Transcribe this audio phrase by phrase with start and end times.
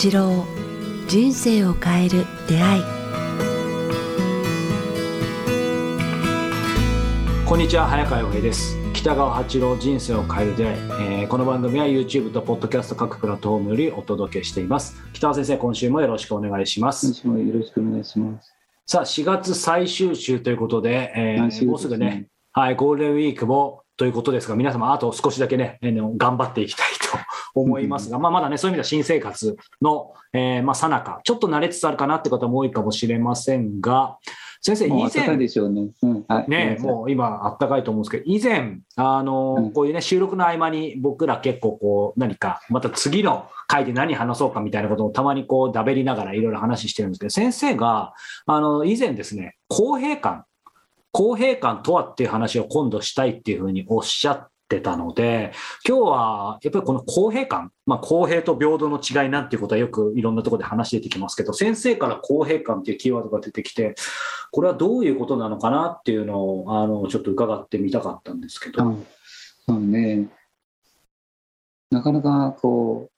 [0.00, 0.44] 八郎
[1.08, 2.82] 人生を変える出会い。
[7.44, 8.76] こんにちは早川洋平です。
[8.92, 15.02] 北川八郎人生を変える出会い、えーこの番組は YouTube と Podcast 各プラットフォームよりお届けしています。
[15.14, 17.12] 北川先生今週もよろしくお願いします。
[17.12, 18.54] 私もよろしくお願いします。
[18.86, 27.18] さあ4月最終週ということで、えーもうすぐね、はい、ゴールデンウィークもということですが皆様あと少しだけね、えー頑張っていきたいと
[27.54, 34.18] 思いますが、まあ、まだねそういう意味では新生活の、えーまあ、さなかちょっと慣れつつあるかなって方も多いかもしれませんが
[34.60, 35.36] 先生以前
[36.06, 36.50] ん、はい。
[36.50, 39.72] ね、もう今、あったかいと思うんですけど、以前、あの、うん。
[39.72, 48.14] こういうね、収録の合間に、僕ら結構こう、何か、また次の回で何話そうかみたいなことをたまにこう、だべりながらいろいろ話してるんですけど、先生が、
[48.46, 50.44] あの、以前ですね、公平感、
[51.12, 55.52] 公平感とはっていう話を今度したいっていうふうにおっしゃってたので、
[55.86, 63.94] 今日はやっぱりこの公平感、まあ、公平と平等の違いなんていうことはよくいろんなところで話出てきますけど、先生から公平感っていうキーワードが出てきて、
[64.52, 68.84] これはどういうことなのかなっていうのをあのちょっと伺ってみたかったんですけど。
[68.84, 69.06] うん
[69.68, 70.28] そうね。
[71.90, 73.12] なかなかこう、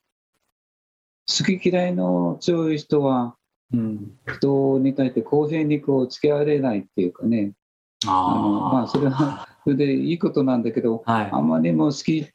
[1.29, 3.37] 好き嫌いの強い人は、
[3.73, 7.53] うん、人に対して公平にこう付き合われないっていうかね、
[8.05, 11.29] あのまあ、それはそれでいいことなんだけど、はい。
[11.33, 12.31] あまりにも好き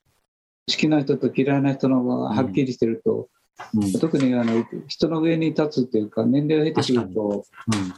[0.68, 3.30] 好きな人と嫌いな人の方がはっきりしてると、
[3.76, 3.92] うん。
[3.94, 7.45] 特にあの人の上に立つっていうか、年齢を経てくると、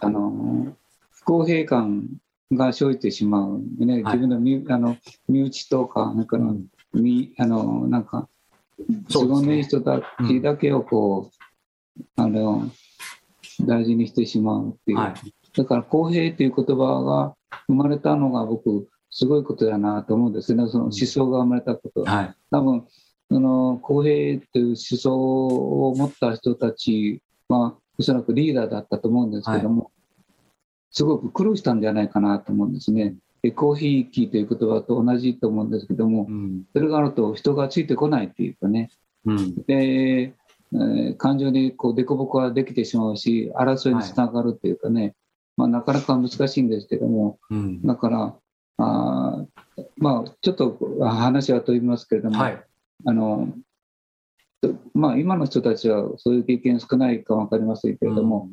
[0.02, 0.76] あの
[1.12, 2.08] 不公平感
[2.52, 4.98] が生じてしまう、ね、自分の身,、あの
[5.30, 6.68] 身内とか、なんかの、うん。
[6.94, 8.28] みあのなんか、
[9.12, 11.32] 都合いい人たちだけをこ
[11.98, 12.70] う、あの
[13.62, 15.34] 大事にしてしまうっていう、はい。
[15.56, 17.36] だから公平という言葉が
[17.68, 20.54] 生まれたのが僕、すごいことだなと思うんです。
[20.54, 22.04] ね、その思想が生まれたこと。
[22.04, 22.16] は。
[22.16, 22.36] はい。
[22.52, 22.86] 多分
[23.32, 29.90] その公平という思想を持った人たちは、おそらくリーダーだったと思うんですけども、
[30.92, 33.16] すごく苦労したんじゃないかなと思うんですね。
[33.42, 36.66] でコーヒーキーという言葉と同じと思うんですけども、うん。
[36.74, 38.92] それがあると人がついてこないっていうかね、
[39.26, 39.56] うん。
[39.64, 40.48] で、えー
[41.18, 45.16] 感情にこう凸凹ができてしまうし、争いにつながるっていうかね、
[45.56, 47.82] まあ、なかなか難しいんですけども、うん。
[47.84, 48.36] だから、
[48.78, 52.64] あーまあ、ちょっと話は飛びますけれども、はい。
[53.06, 53.50] あの
[54.94, 58.50] まあ、今の人たちはそういう経験少ないか分かりませんけれども、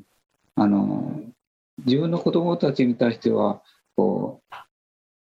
[0.55, 1.23] あの
[1.87, 3.63] 自分の子供たちに対しては
[3.97, 4.55] こう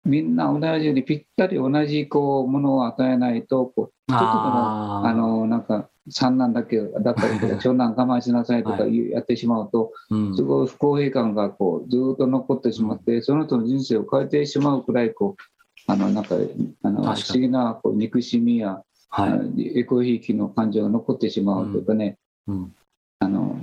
[0.07, 10.35] みんな同じようにぴったり同じこうものを与えないとこうちょっとでもあのなんか三男だけだったりとか 長男我慢しなさいとかやってしまうとうん。
[10.35, 16.35] すごい不公平感がこうずーっと残ってしまってその人の人生を変えてしまうくらいこうあのなんか
[16.83, 19.79] あの不思議なこう憎しみやはい。
[19.79, 22.73] エコひいきの感情が残ってしまうというかね、うん。
[23.19, 23.57] あの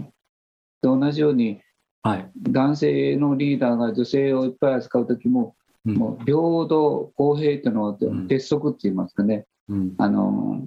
[0.82, 1.61] と同じように
[2.03, 2.31] はい。
[2.37, 8.28] 男性のリーダーが女性をいっぱい扱う時も、うんもう平等公平というのをん。
[8.28, 9.94] 鉄則って言いますかね、うん。
[9.98, 10.66] あの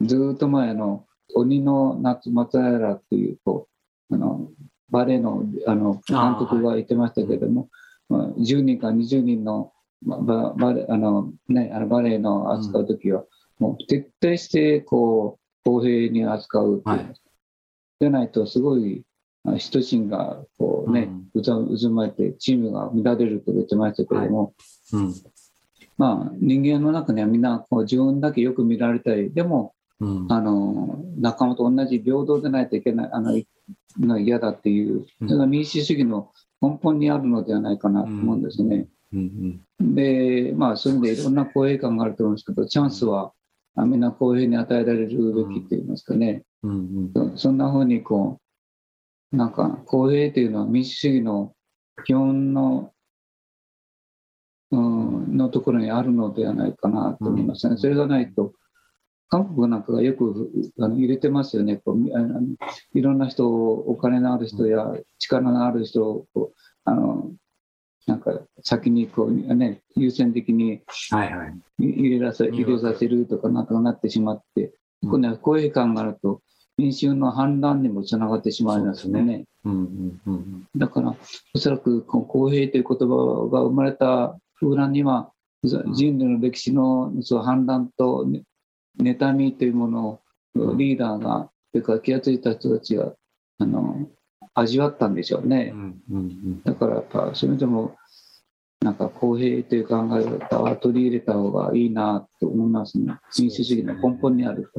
[0.00, 3.68] ずーっと前の鬼の夏松平っていうこ
[4.10, 4.48] うあの
[4.90, 7.68] バレエのあの監督が言ってましたけれども、
[8.08, 9.72] まあ、10人か20人の
[10.04, 13.24] まあババレあの、ね、あのバレエの扱う時は、
[13.58, 17.14] もう徹底してこう公平に扱うっていう、はい。
[18.00, 19.02] でないとすごい
[19.44, 24.54] あ人心がこうね、うざ渦巻いてチームが乱れると言ってましたけれども、
[24.92, 25.14] うん。
[25.96, 30.26] まあ、人間の中にはみんなこう自分だけよく見られたいでもうん。
[30.32, 33.40] あの仲間と同じ平等でないといけないあの
[34.00, 35.28] の嫌だっていううん。
[35.28, 38.88] それが民主主義の根本にあるのではないかなと思うんですね。
[39.12, 39.60] うん。
[39.80, 43.32] でまあそういう意味でいろんな公平感があると思うんですけどチャンスは
[43.76, 47.12] あみんな公平に与えられるべきって言いますかね、うん。
[47.14, 47.32] うん。
[47.36, 48.43] そそんなふうにこう
[49.32, 51.54] なんか公平というのは民主主義の
[52.04, 52.92] 基本の,、
[54.70, 57.76] うん、のところにあるのではないかなと思いますね。
[57.76, 58.52] それがないと
[59.28, 61.76] 韓国なんかがよくあの入れてますよね。
[61.76, 62.40] こうみあの
[62.94, 67.32] いろんな人をお金のある人や力のある人をこうあの
[68.06, 71.54] なんか先にこう、ね、優先的にはいはい。
[71.78, 72.44] 入れさ
[72.94, 74.72] せるとかなんとかなってしまって、
[75.02, 75.10] うん。
[75.10, 76.40] この公平感があると
[76.76, 79.20] 民衆の反乱にもつながってしまいますよね。
[79.20, 81.14] そうでうんうんうんだから
[81.54, 85.30] おそらくこの公平という言葉が生まれた裏には
[85.62, 88.42] 人類の歴史のその反乱とね
[89.00, 90.20] 妬みというものを
[90.54, 90.78] うん。
[90.78, 93.12] リーダーが、それから気が付いた人たちが
[93.58, 94.08] あの
[94.54, 95.72] 味わったんでしょうね。
[95.74, 96.62] うんうんうん。
[96.62, 97.96] だからやっぱそういう意味でも
[98.84, 103.14] なんか公平という考え方は取り入れた方がいいなと思いますね。
[103.38, 104.70] 民主主義の根本にある。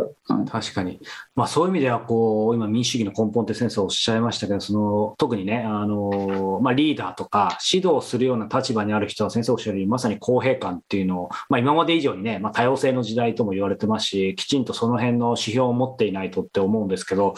[0.47, 0.99] 確かに。
[1.33, 17.33] まあそういう意味では、こう、今民主主義の根本って先生おっしゃいましたけど、その、特にね、あの、まあリーダーとか指導するような立場にある人は先生おっしゃるように、まさに公平感っていうのを、まあ今まで以上にね、まあ多様性の時代とも言われてますし、きちんとその辺の指標を持っていないとって思うんですけど、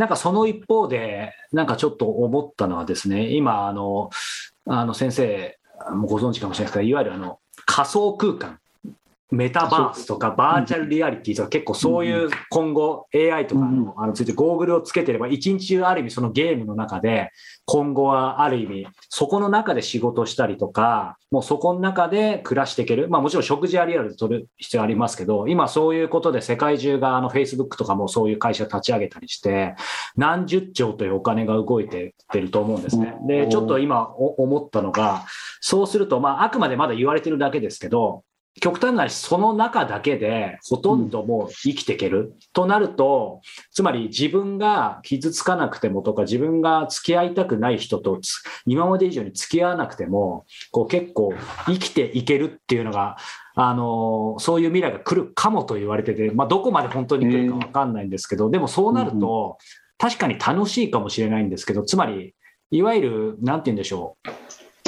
[0.00, 4.10] なんかその一方で、なんかちょっと思ったのはですね、今、あの、
[4.66, 5.58] あの先生、
[5.90, 8.58] もうご存知かもしれないですけど、いわゆるあの仮想空間、
[9.32, 17.30] メタバースとかバーチャルリアリティとか結構そういう今後 AI とかのあのついてゴーグルをつけてれば一日中ある意味そのゲームの中で
[17.64, 23.08] 今後はある意味そこの中で仕事したりとかもうそこの中で暮らしていける。
[23.08, 29.74] まあもちろん食事はリアルで取る必要ありますけど今そういうことで世界中があの Facebook とかもそういう会社立ち上げたりして
[30.14, 33.16] 何十兆というお金が動いてってると思うんですね。
[33.26, 35.24] でちょっと今思ったのが
[35.62, 38.24] そうするとまああくまでまだ言われてるだけですけど
[38.60, 43.40] 極端な話、その中だけでほとんどもう生きていける、うん、となると、
[43.70, 48.20] つまり自分が傷つかなくてもとか、自分が付き合いたくない人と
[48.66, 51.32] 今まで以上に付き合わなくても、こう結構
[51.66, 53.16] 生きていけるっていうのが、
[53.54, 59.58] あのそういう未来が来るかもと言われてて、まあ、どこまで本当に来るか分かんないんですけど、でもそうなると、
[59.98, 62.34] 確かに楽しいかもしれないんですけど、つまり、
[62.70, 64.41] いわゆる、なんて言うんでしょう。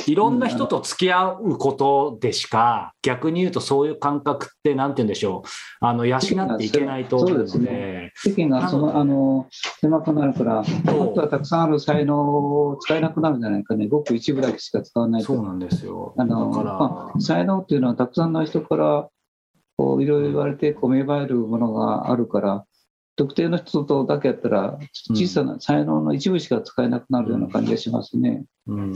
[0.07, 5.49] いろんな人と付き合うことでしか、逆に言うとそういう感覚って、なんて言うんでしょう、
[5.81, 9.47] あの養っていけないと思うので、ね、世間がそのあの
[9.81, 15.35] 狭くなるから、本当はたくさんある才能を使えなくなるんじゃないかね、ごく一部だけしか使わないと。
[15.35, 16.15] そうなんですよ。
[16.17, 19.09] あの、まあ、才能っていうのは、たくさんの人から
[19.77, 22.65] こういろいろ言われてこう芽生えるものがあるから、
[23.17, 24.79] 特定の人とだけやったら、
[25.15, 28.45] 小さな才能の一部しか使えなくなるような感じがしますね。
[28.67, 28.95] うん、うん。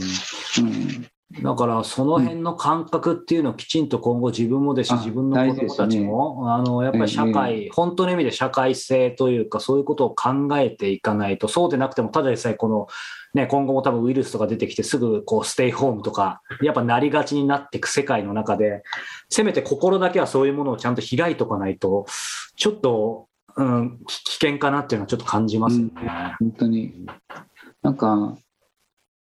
[1.43, 12.87] だからその辺の感覚っていうのをきちんと今後自分もですし、自分の子供たちも、あのやっぱり社会、本当の意味で社会性というか、そういうことを考えていかないと、そうでなくても、ただでさえこの、
[13.35, 18.81] ね、今後も多分ウイルスとか出てきて、すぐこうステイホームとか、やっぱなりがちになっていく世界の中で、
[19.29, 22.07] せめて心だけはそういうものをちゃんと開いとかないと、
[22.55, 23.28] ちょっと、
[23.59, 25.91] うん、危険かなっていうのはちょっと感じますよね。
[26.39, 27.05] うん、本当に。
[27.81, 28.37] なんか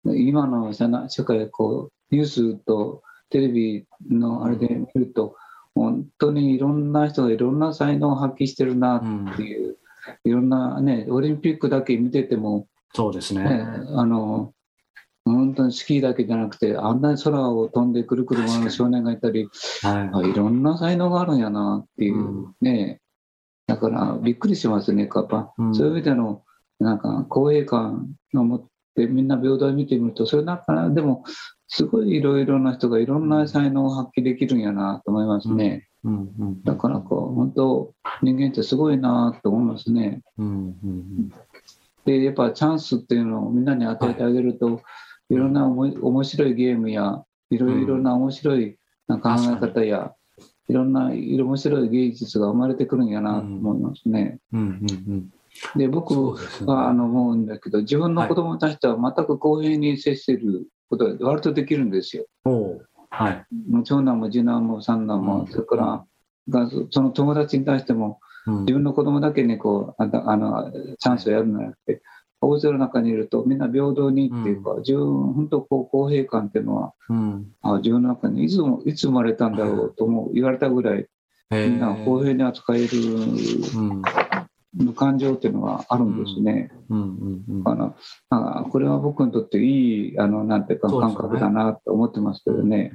[0.06, 0.88] 今の社
[1.24, 5.36] 会こうニュースとテレビのあれで見ると
[5.76, 9.78] 本当にいろんな人がいろんな才能を発揮してるなっていう、
[10.26, 13.66] うん、いろんなねオリンピックだけ見ててもそうですね、ね、
[13.96, 14.54] あの
[15.26, 19.48] 本当にスキーだけじゃなくてあんなに空を飛んでくる車の少年がいたり、
[19.84, 23.00] はい、いろんな才能があるんやなっていう、うん、ね
[23.70, 26.44] だからびっくりしますねやっぱ、うん、そういう意味での
[26.80, 31.24] なんか公平感を持ってみんな平等に見てみるとそれだからでも
[31.68, 35.88] すごいいろいろな人がいろんな才能を発揮できるんやなと思いますね。
[36.04, 37.94] うんうんうん、だからこう本当
[38.24, 40.22] 人間ってすごいなと思いますね。
[40.38, 41.30] うんうんうん、
[42.06, 44.82] でやっぱチャンスっていうのをみんなに与えてあげると、は
[45.30, 48.78] い、いろんなおも面白いゲームやいろいろな面白い
[49.08, 50.14] 考え方や、
[50.70, 54.40] いろんな面白い芸術が生まれてくるんやなと思いますね。
[55.76, 56.14] で僕
[56.66, 62.26] はあの思うんだけど自分の子供たちとは全く公平に接してることが割とできるんですよ。
[63.10, 63.46] はい、
[63.84, 66.06] 長男も次男も三男も、それから
[66.48, 72.02] がその友達に対しても、自分の子供だけにこうああのチャンスをやるんじゃなくて
[72.42, 81.08] 大勢の中にいるとみんな平等にっていうか、自分本当こう公平感っていうのは、うん、あ自分の中にいつもいつ生まれたんだろうとも言われたぐらい、
[81.52, 82.88] みんな公平に扱える、
[84.96, 86.72] 感情っていうのはあるんですね。
[88.70, 92.92] これは僕にとっていいあのなんていうか感覚だなと思ってますけどね。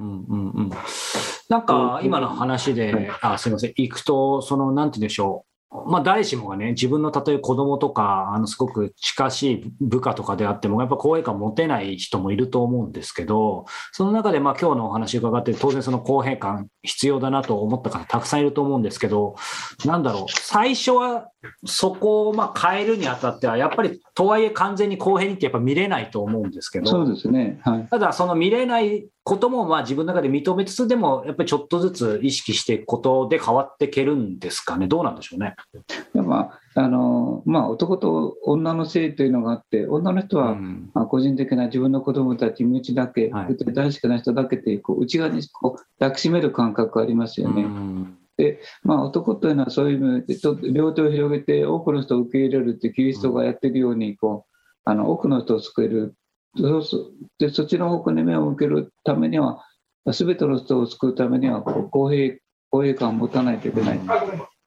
[1.49, 5.54] なんか今の話で、あすみません、行くと、そのなんて言うんでしょう、
[5.87, 19.35] まあ、誰しもがね、自分の例え子供とか、あのすごく近しい部下とかであっても、やっぱ公平感持てない人もいると思うんですけど、その中でまあ今日のお話伺って、当然その公平感必要だなと思った方たくさんいると思うんですけど、
[19.85, 21.29] なんだろう、最初は
[21.65, 27.59] そこをまあ変えるにあたっては、やっぱりとはいえ完全に公平にってやっぱ見れないと思うんですけど、そうですね。
[27.63, 35.55] はい、ただその見れないこともまあ自分の中で認めつつでも、やっぱりちょっとずつ意識していくことで変わっていけるんですかね、どうなんでしょうね？
[36.13, 47.63] まああのまあ、男と女の性というのがあって、女の人は、うん、まあ、個人的な自分の子供たち、身内だけ、はい、大好きな人だけでこう内側にこう抱きしめる感覚ありますよね。
[47.63, 54.51] うんでまあ、男というのはそういう意味でちょっと両手を広げて多くの人を受け入れるってキリストがやってるようにこう
[54.83, 56.15] あの多くの人を救える
[57.37, 59.65] でそっちの方向に目を向けるためには
[60.05, 62.35] 全ての人を救うためにはこう公平
[62.69, 63.99] 公平感を持たないといけない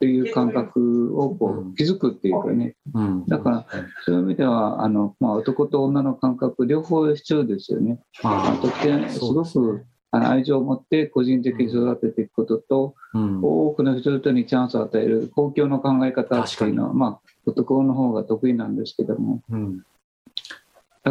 [0.00, 2.74] という感覚をこう築くっていうかね。
[2.94, 3.66] うんだから
[4.04, 8.00] そういう意味ではあの、まあ、男と女の感覚両方必要ですよね。
[8.22, 13.40] あとってすごくあの愛情を持って個人的に育てていくことと、うん。
[13.42, 19.42] 多くの人々にチャンスを与える公共の考え方っていうのは、まあ、男の方が得意なんですけども。
[19.50, 19.82] うん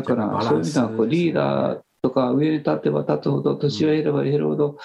[0.02, 4.78] だからそういう意味ではこうリーダーとか上に立てば立つほど年を減れば減るほど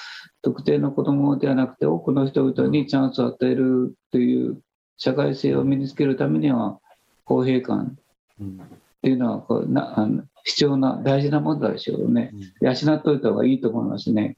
[0.42, 4.60] 特定の子どもではなくて多くの人々にチャンスを与えるという
[4.96, 6.78] 社会性を身につけるためには
[7.24, 7.98] 公平感
[8.40, 8.60] うん。
[8.60, 12.32] っていうのはこうなあの必要な大事なものでしょうね。
[12.60, 14.36] 養っといた方がいいと思いますね。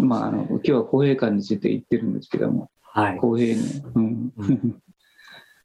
[0.00, 0.06] ね。
[0.06, 3.16] まあ、あの今日は公平感について言ってるんですけども、はい。
[3.18, 3.82] 公平に。
[3.94, 4.32] うん。
[4.36, 4.82] うん。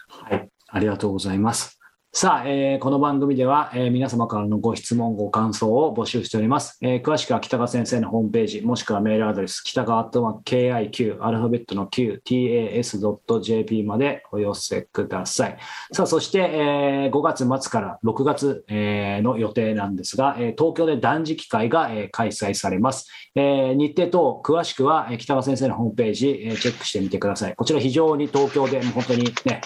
[0.07, 1.76] はい、ありがとうございます。
[2.13, 6.79] さあ、えーこの番組では、えー皆様からのご質問、ご感想を募集しております。
[6.81, 15.57] えー詳しくは北川先生のホームページ、もしくはメールアドレス、北川アットマーク KIQ、アルファベットの Q、tas.jp までお寄せください。
[15.91, 23.11] さあ、そして、えー5月末から6月、えーの予定なんですが、えー東京で断食会が、えー開催されます。
[23.35, 27.55] えー日程等、詳しくは、えー北川先生のホームページ、えーチェックしてみてください。
[27.55, 29.61] こちら非常に東京でもう本当にね、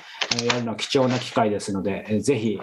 [0.45, 2.59] やるのは貴重な機会ですので、ぜひ、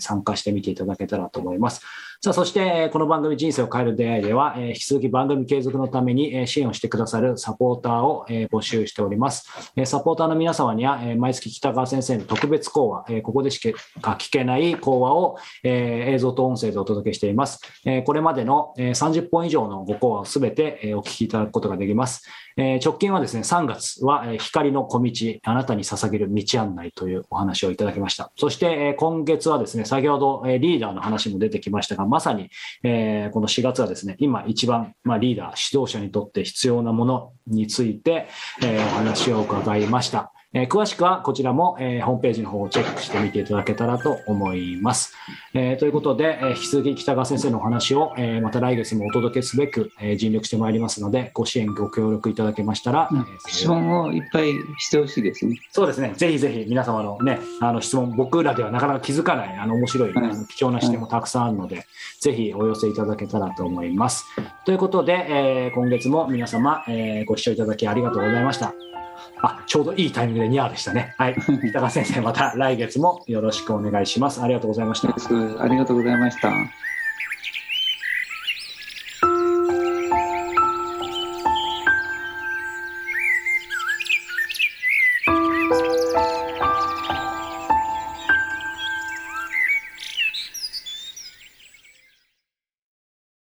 [0.00, 1.82] 参加してみていただけたらと思います。
[2.20, 9.48] さあ、そして、この番組人生を変える出会いでは、え引き続き番組継続のために、支援をしてくださるサポーターを、え募集しております。
[9.76, 17.60] えサポーターの皆様には、え毎月北川先生の特別講話、えここでしか聞けない講話を、え映像と音声でお届けしています。
[17.84, 22.28] えこれまでの、えー30本以上のご講話をすべて、えお聞きいただくことができます。
[22.56, 25.12] え直近はですね、3月は、え光の小道、
[25.44, 28.32] あなたに捧げる道案内というお話をいただきました。
[28.34, 32.50] そして、え今月はですね、先ほど、えリーダーの話も出てきましたが、まさに、
[32.82, 38.28] えこの4月はですね、今一番、ま、リーダー、指導者にとって必要なものについて、
[38.62, 40.32] えお話を伺いました。
[40.54, 45.12] えー詳しくはこちらも、えーホームページの方をチェックしてみていただけたらと思います。
[45.52, 55.58] えーということで、えー引き続き北川先生のお話を、えーまた来月もお届けすべく、えー尽力してまいりますので、ご支援、ご協力いただけましたら、うんえー質問をいっぱいしてほしいですね。
[55.70, 61.84] そうですね、ぜひぜひ皆様のね、あの質問、僕らではなかなか気づかない、あの面白い、はいあの貴重な視点もたくさんあるので、
[62.20, 64.24] ぜひお寄せいただけたらと思います。
[64.64, 68.72] ということで、えー今月も皆様、えーご視聴いただきありがとうございました。
[69.42, 71.14] あ、ちょうどいいタイミングでニャーでしたね。
[71.18, 71.36] はい。
[71.36, 74.40] 北川先生、また来月もよろしくお願いします。
[74.42, 75.08] ありがとうございました。
[75.62, 76.52] ありがとうございました。